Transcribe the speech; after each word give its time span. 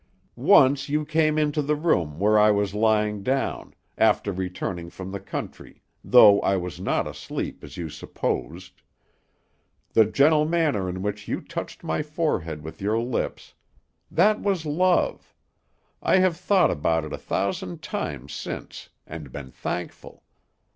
Once 0.35 0.89
you 0.89 1.05
came 1.05 1.37
into 1.37 1.61
the 1.61 1.75
room 1.75 2.17
where 2.17 2.39
I 2.39 2.49
was 2.49 2.73
lying 2.73 3.21
down, 3.21 3.75
after 3.99 4.31
returning 4.31 4.89
from 4.89 5.11
the 5.11 5.19
country, 5.19 5.83
though 6.03 6.41
I 6.41 6.57
was 6.57 6.79
not 6.79 7.05
asleep 7.05 7.63
as 7.63 7.77
you 7.77 7.87
supposed. 7.87 8.81
The 9.93 10.05
gentle 10.05 10.45
manner 10.45 10.89
in 10.89 11.03
which 11.03 11.27
you 11.27 11.39
touched 11.39 11.83
my 11.83 12.01
forehead 12.01 12.63
with 12.63 12.81
your 12.81 12.97
lips; 12.99 13.53
that 14.09 14.41
was 14.41 14.65
love 14.65 15.35
I 16.01 16.17
have 16.17 16.35
thought 16.35 16.71
about 16.71 17.05
it 17.05 17.13
a 17.13 17.17
thousand 17.19 17.83
times 17.83 18.33
since, 18.33 18.89
and 19.05 19.31
been 19.31 19.51
thankful. 19.51 20.23